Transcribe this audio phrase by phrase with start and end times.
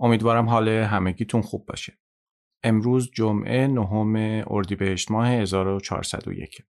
[0.00, 1.98] امیدوارم حال همگیتون خوب باشه.
[2.64, 6.62] امروز جمعه نهم اردیبهشت ماه 1401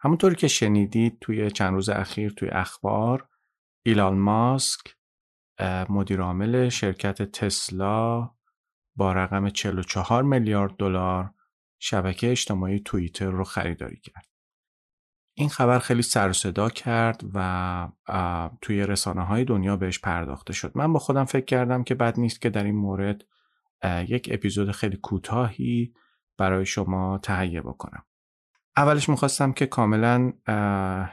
[0.00, 3.28] همونطوری که شنیدید توی چند روز اخیر توی اخبار
[3.86, 4.96] ایلان ماسک
[5.88, 8.30] مدیرعامل شرکت تسلا
[8.96, 11.34] با رقم 44 میلیارد دلار
[11.78, 14.35] شبکه اجتماعی توییتر رو خریداری کرد.
[15.38, 17.88] این خبر خیلی سر صدا کرد و
[18.60, 20.72] توی رسانه های دنیا بهش پرداخته شد.
[20.74, 23.24] من با خودم فکر کردم که بد نیست که در این مورد
[24.08, 25.94] یک اپیزود خیلی کوتاهی
[26.38, 28.02] برای شما تهیه بکنم.
[28.76, 30.32] اولش می‌خواستم که کاملا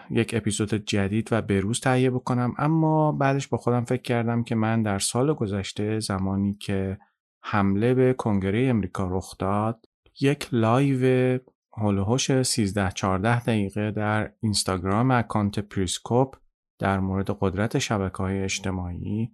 [0.09, 4.83] یک اپیزود جدید و بروز تهیه بکنم اما بعدش با خودم فکر کردم که من
[4.83, 6.97] در سال گذشته زمانی که
[7.41, 9.85] حمله به کنگره امریکا رخ داد
[10.21, 11.39] یک live
[11.77, 16.35] حول‌وحوش 13 14 دقیقه در اینستاگرام account پریسکوپ
[16.79, 19.31] در مورد قدرت شبکه های اجتماعی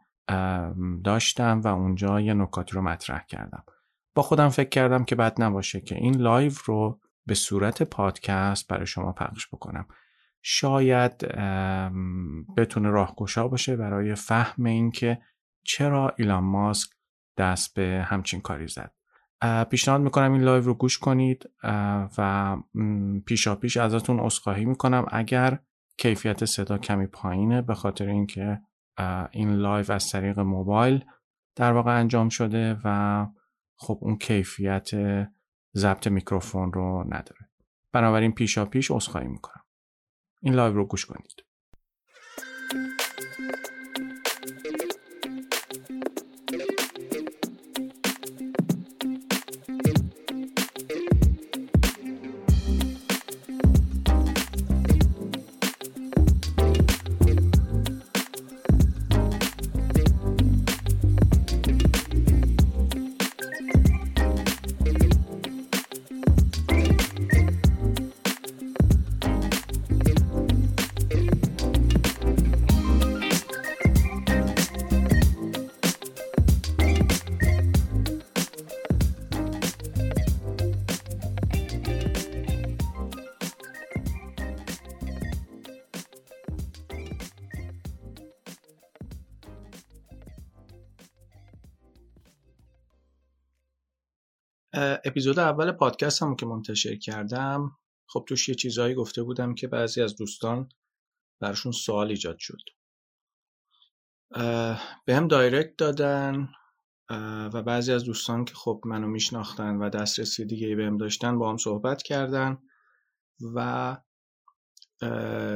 [1.03, 3.63] داشتم و اونجا یه نکاتی رو مطرح کردم.
[4.15, 8.85] با خودم فکر کردم که بد نباشه که این live رو به صورت پادکست برای
[8.85, 9.87] شما پخش بکنم.
[10.41, 11.17] شاید
[12.58, 15.21] بتونه راهگشا باشه برای فهم اینکه
[15.64, 16.89] چرا ایلان ماسک
[17.37, 18.93] دست به همچین کاری زد.
[19.70, 21.50] پیشنهاد می‌کنم این live رو گوش کنید
[22.17, 22.58] و
[23.26, 25.05] پیشا پیش ازتون عذرخواهی می‌کنم.
[25.11, 25.60] اگر
[25.98, 28.61] کیفیت صدا کمی پایینه به خاطر اینکه
[29.32, 31.05] این live از طریق موبایل
[31.55, 33.27] در واقع انجام شده و
[33.76, 34.89] خب اون کیفیت
[35.76, 37.50] ضبط میکروفون رو نداره.
[37.92, 39.64] بنابراین پیشا پیش عذرخواهی می‌کنم.
[40.42, 41.48] این live رو گوش کنید.
[95.19, 100.02] اپیزود اول پادکست هم که منتشر کردم خب توش یه چیزهایی گفته بودم که بعضی
[100.02, 100.69] از دوستان
[101.39, 102.61] برشون سوال ایجاد شد.
[105.05, 106.49] به هم دایرکت دادن
[107.53, 111.49] و بعضی از دوستان که خب منو میشناختن و دسترسی دیگه ای بهم داشتن با
[111.49, 112.58] هم صحبت کردن
[113.55, 113.97] و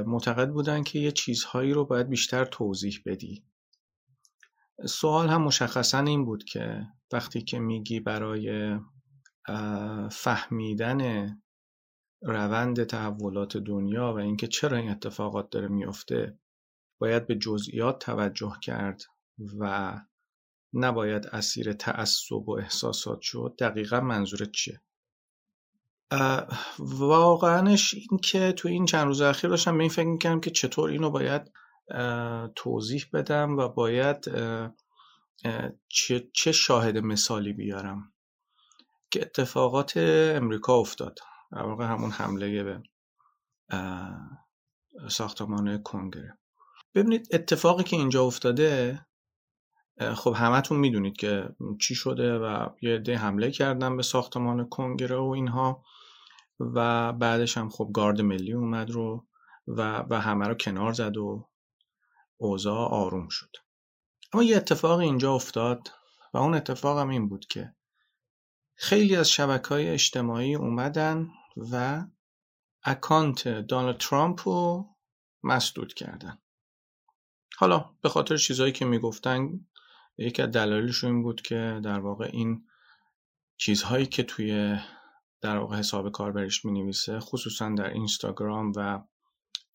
[0.05, 3.45] معتقد بودن که یه چیزهایی رو باید بیشتر توضیح بدی.
[4.87, 8.77] سوال هم مشخصا این بود که وقتی که میگی برای
[10.11, 11.29] فهمیدن
[12.21, 16.39] روند تحولات دنیا و اینکه چرا این اتفاقات داره میفته
[16.97, 19.03] باید به جزئیات توجه کرد
[19.59, 19.93] و
[20.73, 23.55] نباید اسیر تعصب و احساسات شد.
[23.59, 24.81] دقیقا منظورت چیه؟
[26.79, 30.89] واقعاش این که تو این چند روز اخیر داشتم به این فکر می‌کردم که چطور
[30.89, 31.51] اینو باید
[32.55, 34.31] توضیح بدم و باید
[36.33, 38.12] چه شاهد مثالی بیارم.
[39.13, 39.93] که اتفاقات
[40.35, 41.19] امریکا افتاد.
[41.51, 42.83] در واقع همون حمله به
[45.09, 46.37] ساختمان کنگره.
[46.95, 48.99] ببینید اتفاقی که اینجا افتاده
[50.15, 51.49] خب همتون می‌دونید که
[51.81, 55.83] چی شده و یه عده حمله کردن به ساختمان کنگره و اینها
[56.59, 59.27] و بعدش هم خب گارد ملی اومد رو
[59.67, 61.49] و, و همه رو کنار زد و
[62.37, 63.55] اوضاع آروم شد.
[64.33, 65.87] اما یه اتفاق اینجا افتاد
[66.33, 67.73] و اون اتفاق هم این بود که
[68.75, 71.27] خیلی از های اجتماعی اومدن
[71.71, 72.05] و
[72.83, 74.89] اکانت دانالد ترامپ رو
[75.43, 76.37] مسدود کردن.
[77.57, 79.49] حالا به خاطر چیزهایی که می‌گفتن
[80.17, 82.67] یکی از دلایلش این بود که در واقع این
[83.57, 84.79] چیزهایی که توی
[85.41, 89.03] در واقع حساب کاربریش می نویسه خصوصا در اینستاگرام و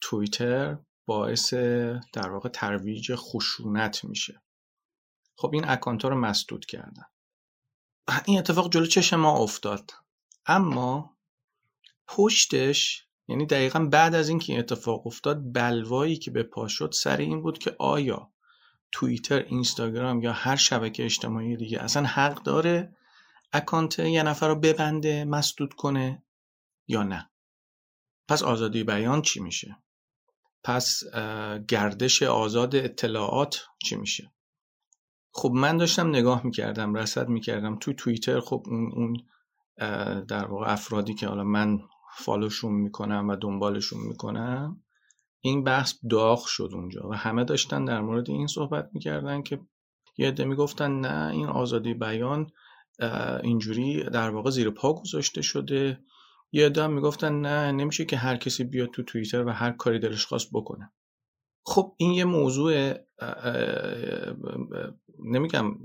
[0.00, 1.54] توییتر باعث
[2.12, 4.42] در واقع ترویج خشونت میشه.
[5.36, 7.04] خب این اکانت رو مسدود کردن.
[8.24, 9.92] این اتفاق جلو چشم ما افتاد.
[10.46, 11.16] اما
[12.06, 17.16] پشتش یعنی دقیقا بعد از اینکه این اتفاق افتاد بلوایی که به پا شد سر
[17.16, 18.32] این بود که آیا
[18.92, 22.96] توییتر اینستاگرام یا هر شبکه اجتماعی دیگه اصلا حق داره
[23.52, 26.22] اکانت یه نفر رو ببنده مسدود کنه
[26.86, 27.30] یا نه؟
[28.28, 29.76] پس آزادی بیان چی میشه؟
[30.64, 31.02] پس
[31.68, 34.32] گردش آزاد اطلاعات چی میشه؟
[35.38, 39.16] خب من داشتم نگاه می‌کردم رسد می‌کردم تو توییتر خب اون, اون
[40.24, 41.78] در واقع افرادی که حالا من
[42.16, 44.82] فالوشون می‌کنم و دنبالشون می‌کنم
[45.40, 49.60] این بحث داغ شد اونجا و همه داشتن در مورد این صحبت می‌کردن که
[50.16, 52.50] یه عده می‌گفتن نه این آزادی بیان
[53.42, 56.00] اینجوری در واقع زیر پا گذاشته شده.
[56.52, 60.26] یه عده می‌گفتن نه نمیشه که هر کسی بیاد تو توییتر و هر کاری دلش
[60.26, 60.92] خواست بکنه.
[61.68, 62.94] خب این یه موضوع
[65.24, 65.76] نمیگم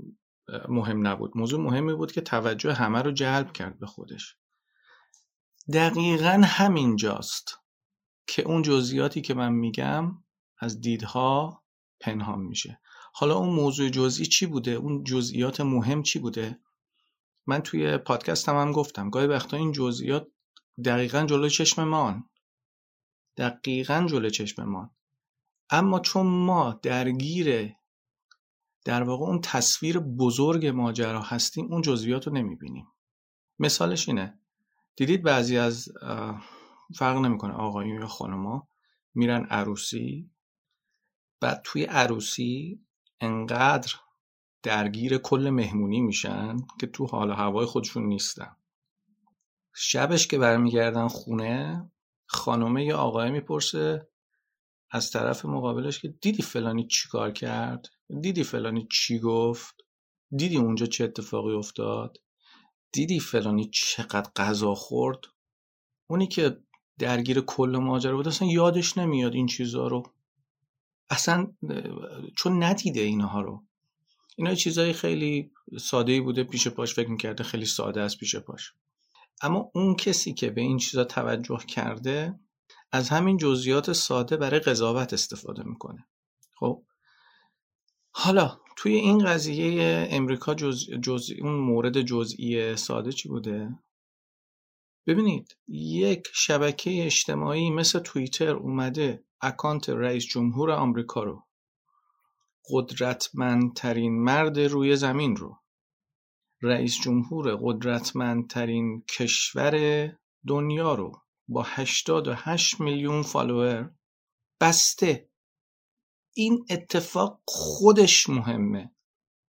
[0.68, 1.36] مهم نبود.
[1.36, 4.36] موضوع مهمی بود که توجه همه رو جلب کرد به خودش.
[5.72, 7.58] دقیقا همینجاست
[8.26, 10.24] که اون جزئیاتی که من میگم
[10.58, 11.62] از دیدها
[12.00, 12.80] پنهان میشه.
[13.14, 16.60] حالا اون موضوع جزئی چی بوده؟ اون جزئیات مهم چی بوده؟
[17.46, 20.28] من توی پادکست هم, گفتم گاهی وقتا این جزئیات
[20.84, 22.30] دقیقا جلو چشم مان
[23.36, 24.90] دقیقا جلو چشم مان
[25.70, 27.74] اما چون ما درگیر
[28.84, 32.86] در واقع اون تصویر بزرگ ماجرا هستیم اون جزئیات رو نمی‌بینیم.
[33.58, 34.38] مثالش اینه.
[34.96, 35.88] دیدید بعضی از
[36.98, 38.68] فرق نمی‌کنه آقایون یا خانما
[39.14, 40.30] میرن عروسی
[41.40, 42.84] بعد توی عروسی
[43.20, 43.92] انقدر
[44.62, 48.56] درگیر کل مهمونی میشن که تو حال هوای خودشون نیستن.
[49.74, 51.90] شبش که برمیگردن خونه
[52.26, 54.08] خانومه یا آقای می‌پرسه
[54.94, 57.86] از طرف مقابلش که دیدی فلانی چی کار کرد؟
[58.20, 59.74] دیدی فلانی چی گفت؟
[60.36, 62.20] دیدی اونجا چه اتفاقی افتاد؟
[62.92, 65.18] دیدی فلانی چقدر غذا خورد؟
[66.06, 66.58] اونی که
[66.98, 70.02] درگیر کل ماجرا بود اصلا یادش نمیاد این چیزها رو.
[71.10, 71.52] اصلا
[72.36, 73.64] چون ندیده اینها رو.
[74.36, 75.50] اینا چیزهای خیلی
[75.80, 78.72] ساده بوده پیش پاش فکر می‌کرده خیلی ساده است پیش پاش.
[79.42, 82.38] اما اون کسی که به این چیزا توجه کرده
[82.94, 86.06] از همین جزئیات ساده برای قضاوت استفاده می‌کنه.
[86.58, 86.82] خب؟
[88.10, 91.30] حالا توی این قضیه امریکا جز...
[91.40, 93.78] اون مورد جزئی ساده چی بوده؟
[95.06, 101.46] ببینید یک شبکه اجتماعی مثل توییتر اومده اکانت رئیس جمهور آمریکا رو.
[102.70, 105.58] قدرتمندترین مرد روی زمین رو.
[106.62, 110.08] رئیس جمهور قدرتمندترین کشور
[110.46, 111.23] دنیا رو.
[111.48, 113.90] با 88 میلیون فالوور.
[114.60, 115.28] بسته.
[116.34, 118.94] این اتفاق خودش مهمه.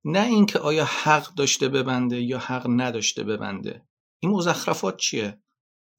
[0.05, 3.87] نه اینکه آیا حق داشته ببنده یا حق نداشته ببنده.
[4.19, 5.41] این مزخرفات چیه؟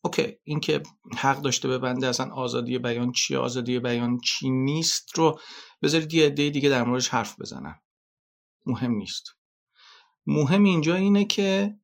[0.04, 0.82] اوکی اینکه
[1.16, 5.40] حق داشته ببنده اصلا آزادی بیان چیه آزادی بیان چی نیست رو
[5.82, 7.80] بذارید یه عده دیگه در موردش حرف بزنن
[8.66, 9.24] مهم نیست.
[10.26, 11.78] مهم اینجا اینه که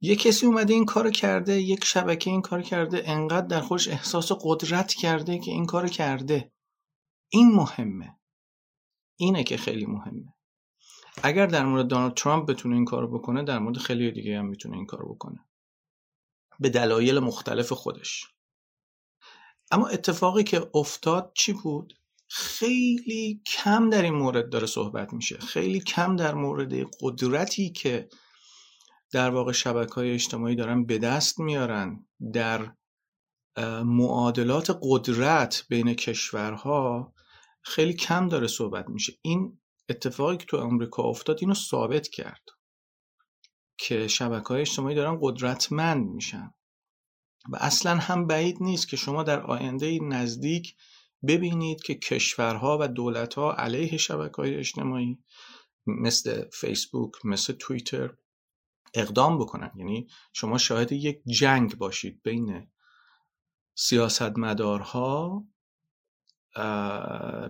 [0.00, 4.32] یه کسی اومده این کار کرده یک شبکه این کار کرده انقدر در خودش احساس
[4.44, 6.52] قدرت کرده که این کار کرده.
[7.28, 8.18] این مهمه.
[9.16, 10.34] اینه که خیلی مهمه.
[11.22, 14.76] اگر در مورد دونالد ترامپ بتونه این کارو بکنه در مورد خیلی دیگه هم می‌تونه
[14.76, 15.48] این کارو بکنه.
[16.60, 18.24] به دلایل مختلف خودش.
[19.70, 21.94] اما اتفاقی که افتاد چی بود؟
[22.28, 25.38] خیلی کم در این مورد داره صحبت میشه.
[25.38, 28.08] خیلی کم در مورد قدرتی که
[29.12, 32.72] در واقع شبکه های اجتماعی دارن به دست میارن در
[33.84, 37.14] معادلات قدرت بین کشورها
[37.62, 39.12] خیلی کم داره صحبت میشه.
[39.22, 42.42] این اتفاقی که تو امریکا افتاد اینو ثابت کرد
[43.78, 46.54] که شبکه های اجتماعی دارن قدرتمند میشن.
[47.48, 50.76] و اصلا هم بعید نیست که شما در آینده نزدیک
[51.26, 55.18] ببینید که کشورها و دولتها علیه شبکه های اجتماعی
[55.86, 58.14] مثل فیسبوک مثل توییتر
[58.94, 59.72] اقدام بکنن.
[59.76, 62.70] یعنی شما شاهد یک جنگ باشید بین
[63.74, 65.44] سیاستمدارها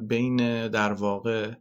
[0.01, 1.55] بین در واقع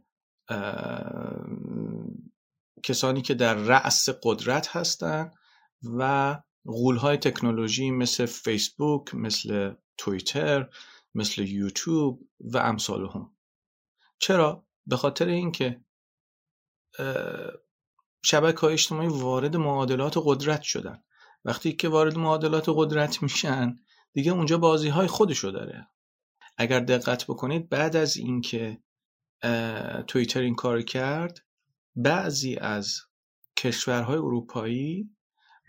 [2.82, 5.34] کسانی که در رأس قدرت هستند
[5.98, 10.68] و غولهای تکنولوژی مثل فیسبوک مثل توییتر
[11.14, 13.36] مثل یوتیوب و امثال هم.
[14.18, 15.84] چرا؟ به خاطر اینکه
[18.22, 21.02] شبکه های اجتماعی وارد معادلات قدرت شدن.
[21.44, 23.76] وقتی که وارد معادلات قدرت میشن
[24.12, 25.88] دیگه اونجا بازی های خودشو داره.
[26.58, 28.82] اگر دقت بکنید بعد از اینکه
[30.06, 31.46] توییتر این کار کرد
[31.96, 33.00] بعضی از
[33.56, 35.10] کشورهای اروپایی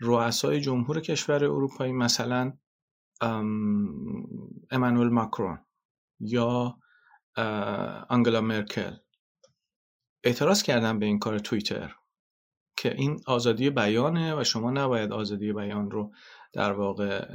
[0.00, 2.52] رؤسای جمهور کشور اروپایی مثلا
[4.70, 5.58] امانوئل ماکرون
[6.20, 6.78] یا
[8.08, 8.96] آنگلا مرکل
[10.24, 11.94] اعتراض کردن به این کار توییتر.
[12.76, 16.12] که این آزادی بیانه و شما نباید آزادی بیان رو
[16.52, 17.26] در واقع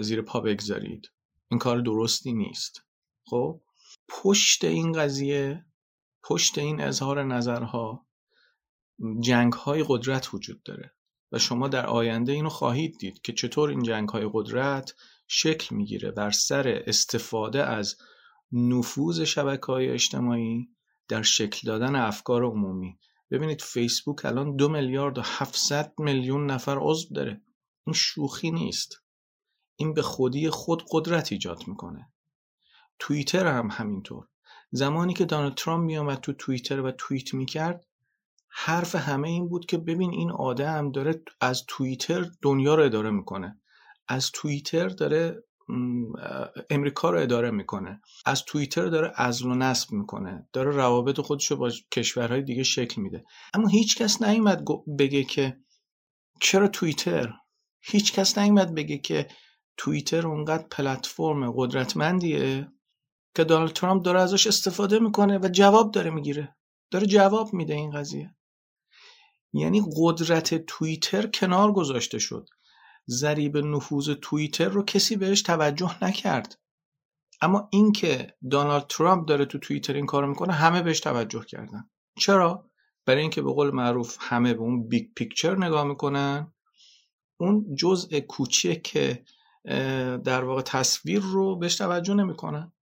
[0.00, 1.10] زیر پا بگذارید.
[1.48, 2.82] این کار درستی نیست.
[3.24, 3.60] خب؟
[4.08, 5.64] پشت این قضیه
[6.22, 8.06] پشت این اظهار نظرها
[9.20, 10.92] جنگ های قدرت وجود داره
[11.32, 14.94] و شما در آینده اینو خواهید دید که چطور این جنگ های قدرت
[15.28, 17.96] شکل می‌گیره بر سر استفاده از
[18.52, 20.68] نفوذ شبکه های اجتماعی
[21.08, 22.98] در شکل دادن افکار عمومی.
[23.30, 27.40] ببینید فیسبوک الان دو میلیارد و 700 میلیون نفر عضو داره.
[27.86, 29.02] این شوخی نیست.
[29.76, 32.12] این به خودی خود قدرت ایجاد می‌کنه.
[32.98, 34.28] توییتر هم همینطور.
[34.70, 37.86] زمانی که دانالد ترامپ میامد تو توییتر و توییت می‌کرد
[38.48, 43.60] حرف همه این بود که ببین این آدم داره از توییتر دنیا رو اداره می‌کنه.
[44.08, 45.44] از توییتر داره
[46.70, 48.00] امریکا رو اداره می‌کنه.
[48.26, 50.48] از توییتر داره ازل و نصب می‌کنه.
[50.52, 53.24] داره روابط خودش رو با کشورهای دیگه شکل میده.
[53.54, 54.64] اما هیچ کس نیومد
[54.98, 55.56] بگه که
[56.40, 57.32] چرا توییتر؟
[57.80, 59.28] هیچ کس نیومد بگه که
[59.76, 62.68] توییتر اونقدر پلتفرم قدرتمندیه
[63.34, 66.56] که دونالد ترامپ داره ازش استفاده می‌کنه و جواب داره می‌گیره.
[66.90, 68.34] داره جواب میده این قضیه.
[69.52, 72.48] یعنی قدرت توییتر کنار گذاشته شد.
[73.08, 76.58] ضریب نفوذ توییتر رو کسی بهش توجه نکرد.
[77.40, 81.90] اما اینکه دونالد ترامپ داره تو توییتر این کارو می‌کنه همه بهش توجه کردن.
[82.18, 82.70] چرا؟
[83.06, 86.52] برای اینکه به قول معروف همه به اون big picture نگاه می‌کنن.
[87.40, 89.24] اون جزء کوچیک که
[90.24, 92.72] در واقع تصویر رو بهش توجه نمی‌کنن.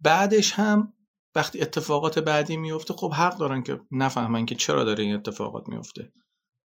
[0.00, 0.92] بعدش هم
[1.34, 6.12] وقتی اتفاقات بعدی میفته خب حق دارن که نفهمن که چرا داره این اتفاقات میفته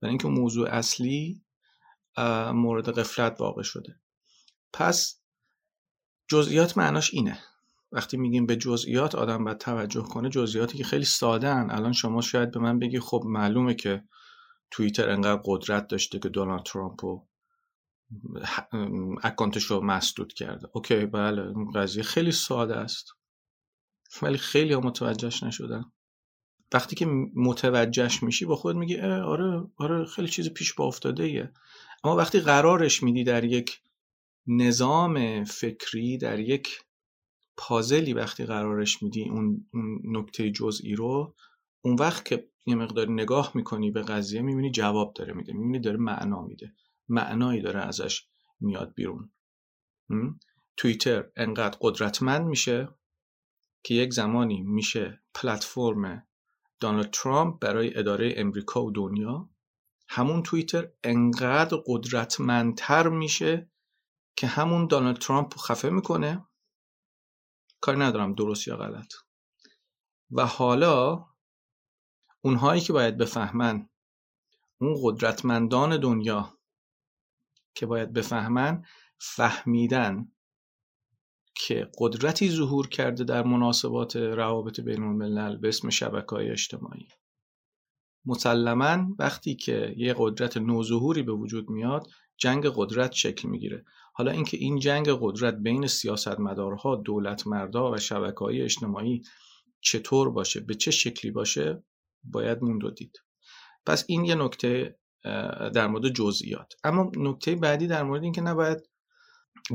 [0.01, 1.41] برای اینکه موضوع اصلی
[2.53, 3.99] مورد قفلت واقع شده.
[4.73, 5.21] پس
[6.27, 7.39] جزئیات معناش اینه.
[7.91, 11.71] وقتی میگیم به جزئیات آدم باید توجه کنه جزئیاتی که خیلی ساده هن.
[11.71, 14.03] الان شما شاید به من بگی خب معلومه که
[14.71, 17.27] توییتر انقدر قدرت داشته که دونالد ترامپ رو
[19.23, 20.67] اکانتش رو مسدود کرده.
[20.73, 23.13] اوکی بله این قضیه خیلی ساده است.
[24.21, 25.85] ولی خیلی ها متوجهش نشدن.
[26.73, 27.05] وقتی که
[27.35, 31.51] متوجهش میشی با خود میگی آره آره خیلی چیز پیش با افتاده ایه
[32.03, 33.81] اما وقتی قرارش میدی در یک
[34.47, 36.83] نظام فکری در یک
[37.57, 39.65] پازلی وقتی قرارش میدی اون
[40.03, 41.35] نکته جزئی رو
[41.81, 45.97] اون وقت که یه مقداری نگاه می‌کنی به قضیه می‌بینی جواب داره میده می‌بینی داره
[45.97, 46.73] معنا میده
[47.09, 48.27] معنایی داره ازش
[48.59, 49.31] میاد بیرون.
[50.77, 52.89] توییتر انقدر قدرتمند میشه
[53.83, 56.27] که یک زمانی میشه پلتفرم
[56.79, 59.49] دونالد ترامپ برای اداره امریکا و دنیا
[60.09, 63.71] همون توییتر انقدر قدرتمندتر میشه
[64.35, 66.47] که همون دونالد ترامپ خفه می‌کنه.
[67.81, 69.13] کاری ندارم درست یا غلط.
[70.31, 71.25] و حالا
[72.41, 73.89] اونهایی که باید بفهمن
[74.81, 76.57] اون قدرتمندان دنیا
[77.75, 78.85] که باید بفهمن
[79.19, 80.31] فهمیدن
[81.55, 87.07] که قدرتی ظهور کرده در مناسبات روابط بین الملل به اسم شبکه های اجتماعی.
[88.27, 92.07] مسلما وقتی که یه قدرت نوظهوری به وجود میاد
[92.37, 93.85] جنگ قدرت شکل می‌گیره.
[94.13, 99.21] حالا اینکه این جنگ قدرت بین سیاستمدارها دولت مردا و شبکه های اجتماعی
[99.81, 101.83] چطور باشه به چه شکلی باشه
[102.23, 103.21] باید موند دید.
[103.85, 104.99] پس این یه نکته
[105.73, 106.73] در مورد جزئیات.
[106.83, 108.89] اما نکته بعدی در مورد اینکه نباید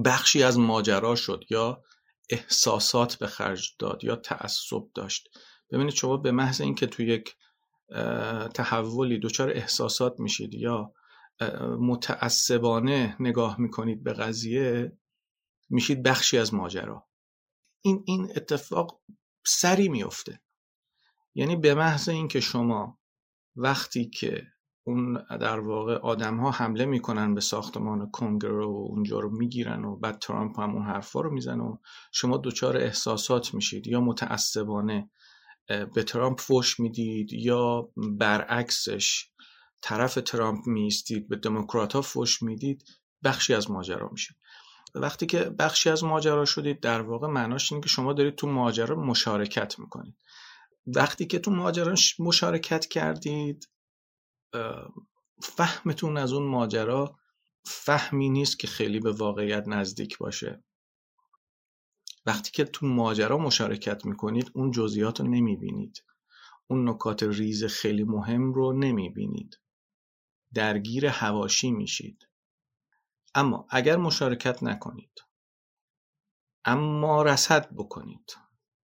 [0.04, 1.82] بخشی از ماجرا شد یا
[2.30, 5.28] احساسات به خرج داد یا تعصب داشت.
[5.70, 7.34] ببینید شما به محض اینکه تو یک
[8.54, 10.92] تحولی دچار احساسات میشید یا
[11.78, 14.98] متعصبانه نگاه می‌کنید به قضیه
[15.70, 17.08] میشید بخشی از ماجرا.
[17.82, 19.00] این این اتفاق
[19.46, 20.40] سری میفته
[21.34, 22.98] یعنی به محض اینکه شما
[23.56, 24.46] وقتی که
[24.84, 29.96] اون در واقع آدم ها حمله می‌کنن به ساختمان کنگرو و اونجا رو می‌گیرن و
[29.96, 31.76] بعد ترامپ هم اون حرفا رو می‌زنه و
[32.12, 35.10] شما دچار احساسات میشید یا متعصبانه
[35.68, 39.28] به ترامپ فوش می‌دید یا برعکسش
[39.82, 42.84] طرف ترامپ میستید به دموکرات ها فوش می‌دید
[43.24, 44.36] بخشی از ماجرا میشید
[44.94, 48.96] وقتی که بخشی از ماجرا شدید در واقع معناش اینه که شما دارید تو ماجرا
[48.96, 50.16] مشارکت می‌کنید.
[50.86, 53.68] وقتی که تو ماجرا مشارکت کردید
[55.42, 57.18] فهمتون از اون ماجرا
[57.64, 60.64] فهمی نیست که خیلی به واقعیت نزدیک باشه.
[62.26, 66.04] وقتی که تو ماجرا مشارکت می‌کنید اون جزئیات رو نمی‌بینید.
[66.66, 69.58] اون نکات ریز خیلی مهم رو نمی‌بینید.
[70.54, 72.28] درگیر حواشی میشید.
[73.34, 75.12] اما اگر مشارکت نکنید
[76.64, 78.36] اما رصد بکنید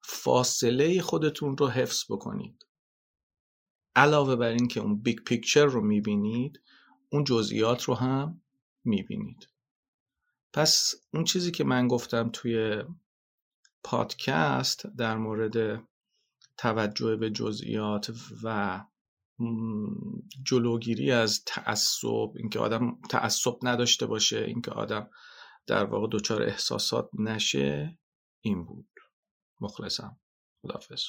[0.01, 2.67] فاصله خودتون رو حفظ بکنید
[3.95, 6.61] علاوه بر این که اون big picture رو می‌بینید
[7.11, 8.41] اون جزئیات رو هم
[8.83, 9.47] می‌بینید.
[10.53, 12.83] پس اون چیزی که من گفتم توی
[13.83, 15.83] پادکست در مورد
[16.57, 18.11] توجه به جزئیات
[18.43, 18.79] و
[20.43, 25.09] جلوگیری از تعصب اینکه آدم تعصب نداشته باشه اینکه آدم
[25.67, 27.99] در واقع دچار احساسات نشه
[28.41, 28.89] این بود.
[29.61, 30.17] مخلصم.
[30.61, 31.03] خدافظ